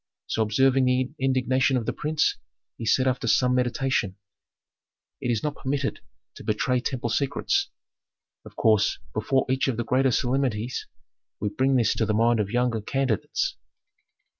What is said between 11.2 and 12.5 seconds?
we bring this to the mind of